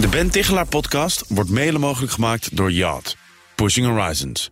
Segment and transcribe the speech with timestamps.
[0.00, 3.16] De Ben Tichelaar podcast wordt mede mogelijk gemaakt door Yacht.
[3.54, 4.50] Pushing Horizons.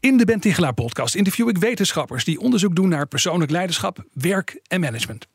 [0.00, 4.60] In de Ben Tichelaar podcast interview ik wetenschappers die onderzoek doen naar persoonlijk leiderschap, werk
[4.66, 5.26] en management.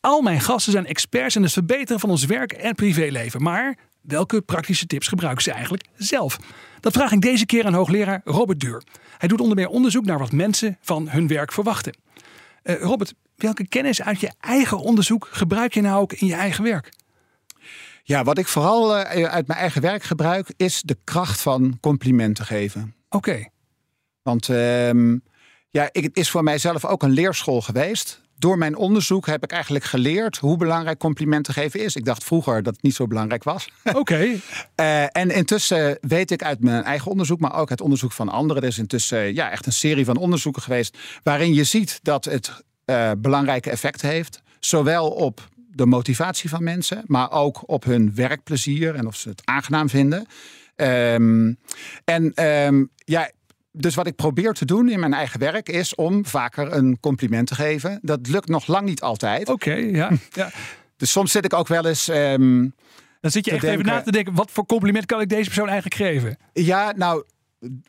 [0.00, 3.42] Al mijn gasten zijn experts in het verbeteren van ons werk en privéleven.
[3.42, 6.38] Maar welke praktische tips gebruiken ze eigenlijk zelf?
[6.80, 8.82] Dat vraag ik deze keer aan hoogleraar Robert Duur.
[9.18, 11.96] Hij doet onder meer onderzoek naar wat mensen van hun werk verwachten.
[12.62, 16.64] Eh, Robert, welke kennis uit je eigen onderzoek gebruik je nou ook in je eigen
[16.64, 16.92] werk?
[18.02, 22.46] Ja, wat ik vooral eh, uit mijn eigen werk gebruik, is de kracht van complimenten
[22.46, 22.94] geven.
[23.08, 23.48] Oké.
[24.22, 25.18] Want ehm,
[25.70, 28.19] ja, ik, het is voor mijzelf ook een leerschool geweest.
[28.40, 31.96] Door mijn onderzoek heb ik eigenlijk geleerd hoe belangrijk complimenten geven is.
[31.96, 33.70] Ik dacht vroeger dat het niet zo belangrijk was.
[33.92, 34.40] Oké.
[34.74, 38.62] Eh, en intussen weet ik uit mijn eigen onderzoek, maar ook uit onderzoek van anderen.
[38.62, 40.98] Er is intussen ja, echt een serie van onderzoeken geweest.
[41.22, 44.42] waarin je ziet dat het eh, belangrijke effect heeft.
[44.60, 49.42] Zowel op de motivatie van mensen, maar ook op hun werkplezier en of ze het
[49.44, 50.26] aangenaam vinden.
[50.76, 51.52] Ehm,
[52.04, 53.30] en ehm, ja,
[53.72, 57.46] dus wat ik probeer te doen in mijn eigen werk is om vaker een compliment
[57.46, 57.98] te geven.
[58.02, 59.48] Dat lukt nog lang niet altijd.
[59.48, 60.10] Oké, ja.
[60.32, 60.50] ja.
[60.96, 62.08] Dus soms zit ik ook wel eens.
[62.08, 62.68] ehm,
[63.20, 65.68] Dan zit je echt even na te denken, wat voor compliment kan ik deze persoon
[65.68, 66.38] eigenlijk geven?
[66.52, 67.24] ja, nou.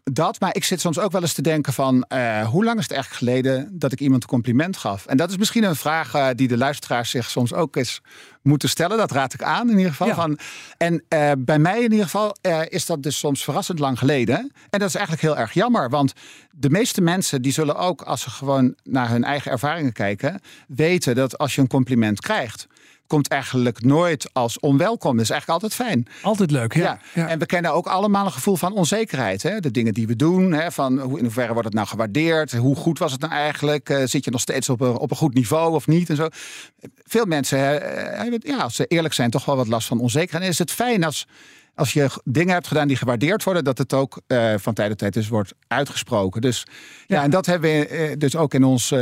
[0.03, 2.83] Dat, maar ik zit soms ook wel eens te denken van eh, hoe lang is
[2.83, 5.05] het eigenlijk geleden dat ik iemand een compliment gaf?
[5.05, 8.01] En dat is misschien een vraag eh, die de luisteraars zich soms ook eens
[8.41, 8.97] moeten stellen.
[8.97, 10.07] Dat raad ik aan in ieder geval.
[10.07, 10.15] Ja.
[10.15, 10.39] Van,
[10.77, 12.35] en eh, bij mij in ieder geval
[12.67, 14.51] is dat dus soms verrassend lang geleden.
[14.69, 15.89] En dat is eigenlijk heel erg jammer.
[15.89, 16.13] Want
[16.51, 21.15] de meeste mensen die zullen ook als ze gewoon naar hun eigen ervaringen kijken, weten
[21.15, 22.67] dat als je een compliment krijgt,
[23.11, 25.15] komt eigenlijk nooit als onwelkom.
[25.15, 26.07] Dat is eigenlijk altijd fijn.
[26.21, 26.81] Altijd leuk, ja.
[26.81, 26.99] Ja.
[27.13, 27.27] ja.
[27.27, 29.43] en we kennen ook allemaal een gevoel van onzekerheid.
[29.43, 29.59] Hè?
[29.59, 30.71] De dingen die we doen, hè?
[30.71, 32.51] van hoe, in hoeverre wordt het nou gewaardeerd?
[32.51, 33.89] Hoe goed was het nou eigenlijk?
[33.89, 36.09] Eh, zit je nog steeds op een, op een goed niveau of niet?
[36.09, 36.27] En zo.
[37.03, 39.99] Veel mensen hè, eh, hebben, ja, als ze eerlijk zijn, toch wel wat last van
[39.99, 40.43] onzekerheid.
[40.43, 41.27] En is het fijn als,
[41.75, 44.97] als je dingen hebt gedaan die gewaardeerd worden, dat het ook eh, van tijd tot
[44.97, 46.41] tijd dus wordt uitgesproken.
[46.41, 46.63] Dus
[47.07, 47.23] ja, Ja.
[47.23, 48.93] en dat hebben we dus ook in ons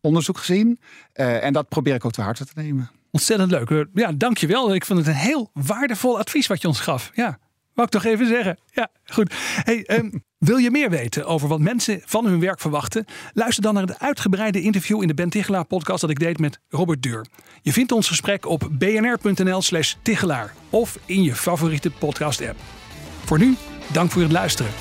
[0.00, 0.80] onderzoek gezien.
[1.12, 2.90] En dat probeer ik ook te harte te nemen.
[3.10, 3.86] Ontzettend leuk.
[3.94, 4.74] Ja, dankjewel.
[4.74, 7.10] Ik vond het een heel waardevol advies wat je ons gaf.
[7.14, 7.38] Ja,
[7.74, 8.58] wou ik toch even zeggen.
[8.72, 9.34] Ja, goed.
[9.62, 13.04] Hey, ehm, wil je meer weten over wat mensen van hun werk verwachten?
[13.32, 16.60] Luister dan naar het uitgebreide interview in de Ben Tichelaar podcast dat ik deed met
[16.68, 17.26] Robert Duur.
[17.62, 22.58] Je vindt ons gesprek op bnr.nl slash Tichelaar of in je favoriete podcast app.
[23.24, 23.56] Voor nu,
[23.92, 24.72] dank voor het luisteren.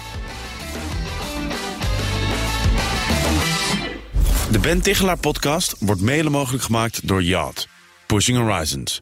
[4.51, 7.67] De Ben Tichelaar podcast wordt mede mogelijk gemaakt door Yacht.
[8.07, 9.01] Pushing Horizons.